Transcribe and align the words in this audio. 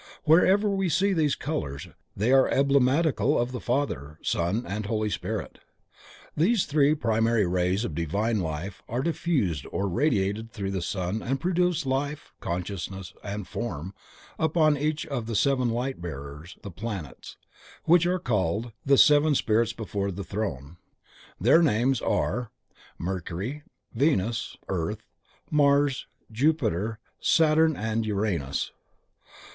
Wherever 0.23 0.67
we 0.67 0.89
see 0.89 1.13
these 1.13 1.35
colors 1.35 1.87
they 2.17 2.31
are 2.31 2.47
emblematical 2.49 3.37
of 3.37 3.51
the 3.51 3.59
Father, 3.61 4.17
Son 4.23 4.65
and 4.65 4.87
Holy 4.87 5.11
Spirit. 5.11 5.59
These 6.35 6.65
three 6.65 6.95
primary 6.95 7.45
rays 7.45 7.85
of 7.85 7.93
divine 7.93 8.39
Life 8.39 8.81
are 8.89 9.03
diffused 9.03 9.67
or 9.71 9.87
radiated 9.87 10.49
through 10.51 10.71
the 10.71 10.81
sun 10.81 11.21
and 11.21 11.39
produce 11.39 11.85
Life, 11.85 12.31
Consciousness 12.39 13.13
and 13.23 13.47
Form 13.47 13.93
upon 14.39 14.75
each 14.75 15.05
of 15.05 15.27
the 15.27 15.35
seven 15.35 15.69
light 15.69 16.01
bearers, 16.01 16.57
the 16.63 16.71
planets, 16.71 17.37
which 17.83 18.07
are 18.07 18.17
called 18.17 18.71
"the 18.83 18.97
Seven 18.97 19.35
Spirits 19.35 19.71
before 19.71 20.09
the 20.09 20.23
Throne." 20.23 20.77
Their 21.39 21.61
names 21.61 22.01
are: 22.01 22.49
Mercury, 22.97 23.61
Venus, 23.93 24.57
Earth, 24.67 25.03
Mars, 25.51 26.07
Jupiter, 26.31 26.97
Saturn 27.19 27.75
and 27.75 28.03
Uranus. 28.03 28.71